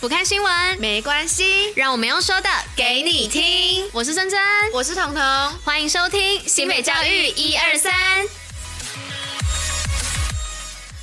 [0.00, 3.84] 不看新闻没关系，让我们用说的给你听。
[3.92, 4.38] 我是珍珍，
[4.72, 5.22] 我是彤彤，
[5.64, 7.92] 欢迎收听新北教育一二三。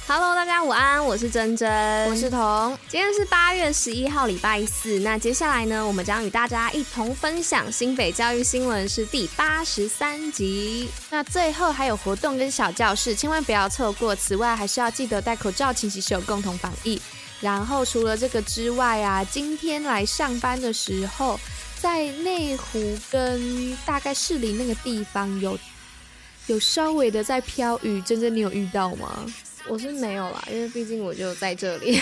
[0.08, 2.78] Hello，大家午安，我是珍珍，我是彤。
[2.88, 5.00] 今天是八月十一号，礼拜四。
[5.00, 10.90] 那接下来呢，我们将与大家一同分享新北教育新闻是第八十三集。
[11.10, 14.16] 那最后还有活动跟小教室，千万不要错过。
[14.16, 17.02] 此外，还是要记得戴口罩、勤洗手，共同防疫。
[17.42, 21.40] 然后除了这个之外啊，今天来上班的时候，
[21.80, 25.58] 在内湖跟大概士林那个地方有
[26.48, 29.26] 有稍微的在飘雨，真的你有遇到吗？
[29.68, 32.00] 我是没有啦，因为毕竟我就在这里。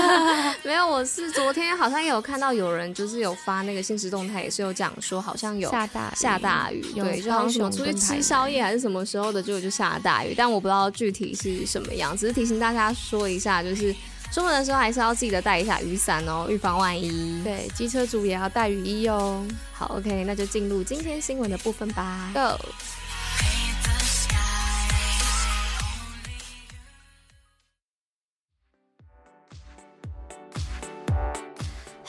[0.62, 13.94] 没有，我是昨天好像有看到有人就是有发那个现实动态，也是有讲说好像有下大下大雨，对，就好像什么出去吃宵夜还是什么时候的，结果就下大雨，但我不知道具体是什么样，只是提醒大家说一下，就是。
[14.30, 17.42] 出门的时候还是要记得带一下雨伞哦，预防万一。
[17.42, 19.44] 对，机车族也要带雨衣哦。
[19.72, 22.30] 好，OK，那就进入今天新闻的部分吧。
[22.34, 22.58] Go。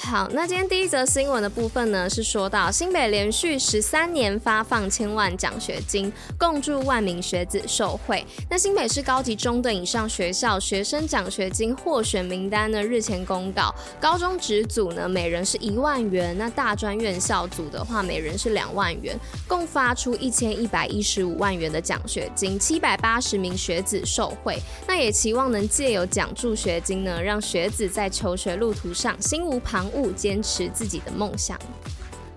[0.09, 8.25] 好，那今天第一则新闻的部分呢，是说到新北连续十三年发放千万奖学金，共助万名学子受惠。
[8.49, 13.71] 那新北市高级中等以上学校学生奖学金获选名单呢，日前公告，
[14.01, 19.15] 高中职组呢每人是一万元，那大专院校组的话每人是两万元，
[19.47, 24.57] 共发出一千一百一十五万元的奖学金，七百八十名学子受惠。
[24.87, 29.98] 那也期望能借由奖助学金呢，让学子在求学路途上心无旁骛。
[30.11, 31.59] 坚持自己的梦想。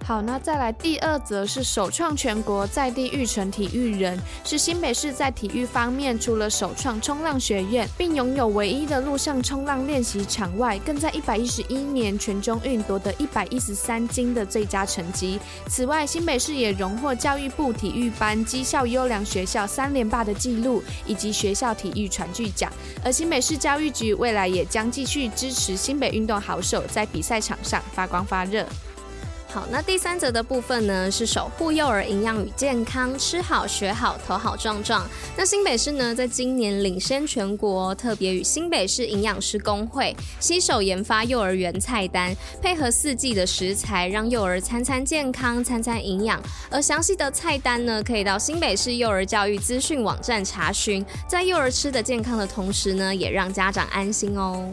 [0.05, 15.39] 好，那再来第二则是首创全国在地育成体育人，是新北市在体育方面除了首创冲浪学院，并拥有唯一的陆上冲浪练习场外，更在一百一十一年全中运夺得一百一十三金的最佳成绩。
[15.69, 22.70] 此外，新北市也荣获教育部体育班绩效优良学校三连霸的纪录，以及学校体育传具奖。
[23.05, 28.67] 而新北市教育局未来也将继续支持新北运动好手在比赛场上发光发热。
[29.52, 35.07] 好，那第三则的部分呢，是守护幼儿营养与健康，吃好学好，头好壮壮。
[35.36, 46.42] 那新北市呢，在今年领先全国，特别与新北市营养师工会携手研发幼儿园菜单，配合四季的食材，让幼儿餐餐健康，餐餐营养。
[46.70, 51.05] 而详细的菜单呢，可以到新北市幼儿教育资讯网站查询。
[51.29, 54.67] 在幼儿吃得健康的同时呢，也让家长安心哦。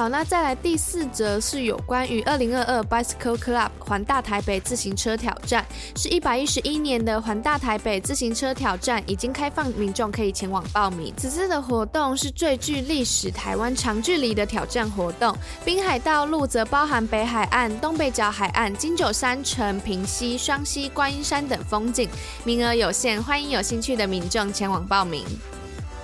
[0.00, 5.62] 好，那再来第四则是有关于二零二二 Bicycle Club 环大台北自行车挑战，
[5.94, 11.12] 是一百一十一年的环大台北自行车挑战，已经开放民众可以前往报名。
[11.18, 22.08] 此次的活动是最具历史台湾长距离的挑战活动，滨海道路则包含北海岸、东北角海岸、金九山城、平溪、双溪、观音山等风景，
[22.42, 25.26] 名额有限，欢迎有兴趣的民众前往报名。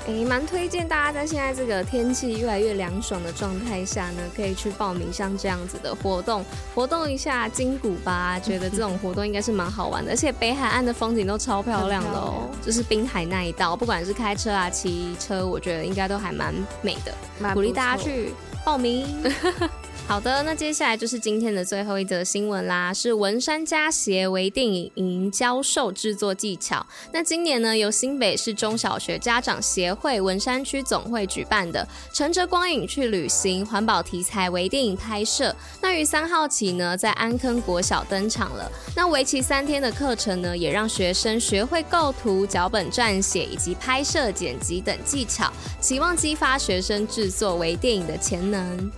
[0.06, 6.44] 诶、欸，蛮推荐大家在现在这个天气越来越凉爽的状态下呢，可以去报名像这样子的活动，
[6.74, 8.38] 活动一下筋骨吧。
[8.38, 17.12] 觉得这种活动应该是蛮好玩的，而且北海岸的风景都超漂亮的哦，就是滨海那一道，不管是开车啊、骑车，我觉得应该都还蛮美的，
[17.52, 18.32] 鼓励大家去
[18.64, 19.04] 报名。
[20.08, 26.86] 好的，那接下来就是今天的最后一则新闻啦，是文山家协微电影营教授制作技巧。
[27.12, 38.70] 那今年呢，由新北市中小学家长协会文山区总会举办的“乘着光影去旅行”环保题材微电影拍摄，那于三号起呢，在安坑国小登场了。
[38.94, 48.90] 那为期三天的课程呢，也让学生学会构图、脚本撰写以及拍摄、剪辑等技巧，期望激发学生制作微电影的潜能。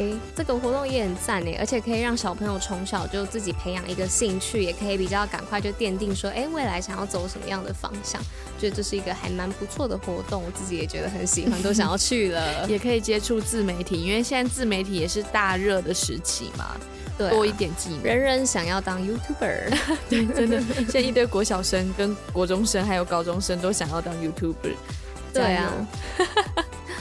[0.00, 8.20] 诶，这个活动也很赞诶，而且可以让小朋友从小就自己培养一个兴趣，也可以比较赶快就奠定说，诶，未来想要走什么样的方向。
[8.58, 12.66] 觉得这是一个还蛮不错的活动，我自己也觉得很喜欢，都想要去了。
[12.68, 16.76] 也可以接触自媒体，因为现在自媒体也是大热的时期嘛，
[17.18, 18.02] 对啊，多一点技能。
[18.04, 24.74] 人人想要当 YouTuber， 对，真的，现在一堆国小生、跟国中生还有高中生都想要当 YouTuber。
[25.34, 25.70] 对啊。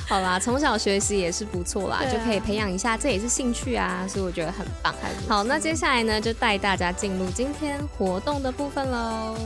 [0.10, 4.92] 好啦，从小学习也是不错啦，啊、就可以培养一下，这也是兴趣啊，所以我觉得很棒。
[5.28, 9.38] 好，那接下来呢，就带大家进入今天活动的部分喽。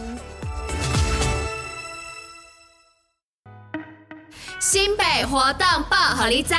[4.58, 6.54] 新北活动报虎哩知。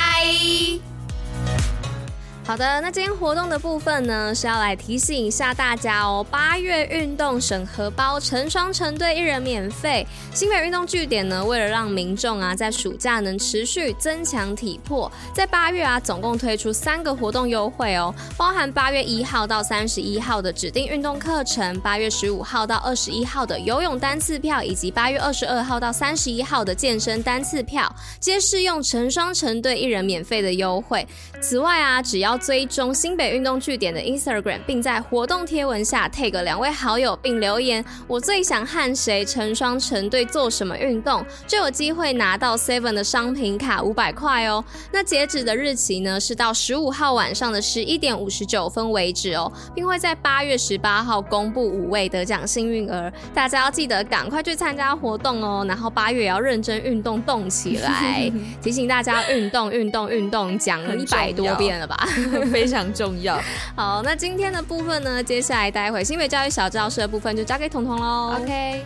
[2.47, 6.23] 好的，那今天活动的部分呢，是要来提醒一下大家哦。
[6.29, 10.05] 八月运动省荷包，成双成对一人免费。
[10.31, 31.07] 新北运动据点呢，为了让民众啊在暑假能持续增强体魄，在八月啊总共推出三个活动优惠哦，包含八月一号到三十一号的指定运动课程，八月十五号到二十一号的游泳单次票，以及八月二十二号到三十一号的健身单次票，皆适用成双成对一人免费的优惠。
[31.41, 44.63] 此外啊，只要追踪新北运动据点的 Instagram，并在活动贴文下 tag 两位好友，并留言“我最想和谁成双成对做什么运动”，就有机会拿到 Seven 的商品卡五百块哦。
[44.91, 55.65] 那截止的日期呢，是到十五号晚上的十一点五十九分为止哦，并会在八月十八号公布五位得奖幸运儿，大家要记得赶快去参加活动哦。
[55.67, 62.07] 然后八月也要认真运动动起来， 提醒大家运动运动运动，讲了一百多遍了吧？
[62.51, 63.39] 非常重要。
[63.75, 68.37] 好，那今天的部分呢，接下来待会新北教育小教室的部分就交给彤彤喽。
[68.41, 68.83] OK。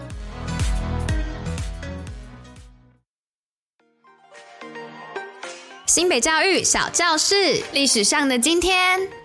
[5.85, 9.18] 新北教育小教室，历史上的今天。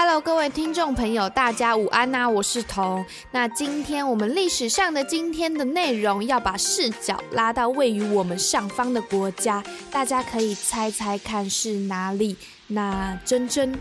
[0.00, 2.28] Hello，各位听众朋友，大家午安呐、啊！
[2.28, 3.04] 我是彤。
[3.32, 9.60] 那今天我们历史上的今天的内容，要把视角拉到位于我们上方的国家，
[9.90, 12.36] 大家可以猜猜看是哪里？
[12.68, 13.76] 那珍珍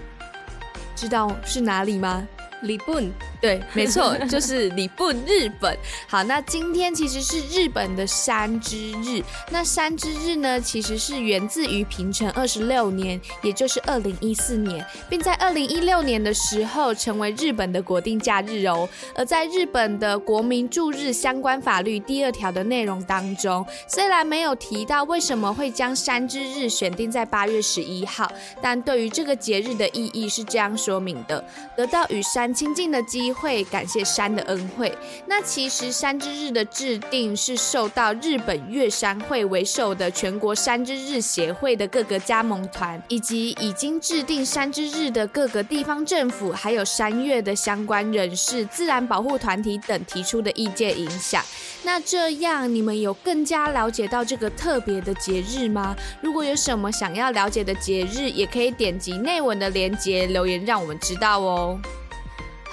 [0.95, 2.27] 知道是哪里吗？
[2.61, 3.11] 日本。
[3.39, 5.77] 对， 没错，就是日本，日本。
[6.07, 9.21] 好，那今天其实是日本的山之日。
[9.51, 18.89] 那山之日呢，其实是源自于平成二十六年，也就是二零一四年，并在二零一六年的时候成为日本的国定假日哦。
[19.15, 28.31] 而在日本的国民驻日相关法律第二条的内容当中，虽然没有提到为什么会将山之日选定在八月十一号，
[28.61, 31.43] 但对于这个节日的意义是这样说明的：
[31.75, 33.27] 得到与山亲近的机。
[33.37, 34.91] 会感谢山的恩惠。
[35.27, 51.43] 那其实山之日的制定是受到日本岳山会为首的全国山之日协会的各个加盟团，以及已经制定山之日的各个地方政府，还有山岳的相关人士、自然保护团体等提出的意见影响。
[51.83, 55.95] 那这样你们有更加了解到这个特别的节日吗？
[56.21, 61.79] 如果有什么想要了解的节日，也可以点击内文的链接留言，让我们知道哦。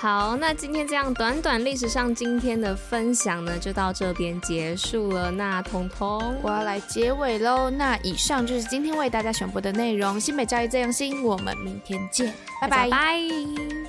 [0.05, 5.31] 好，那今天这样短短历史上今天的分享呢，就到这边结束了。
[5.31, 7.71] 那彤彤，我要来结尾喽。
[7.71, 10.21] 那以上就是今天为大家选播的内容。
[10.21, 12.83] 新北教育最用心，我们明天见，拜拜。
[12.83, 13.84] 拜拜。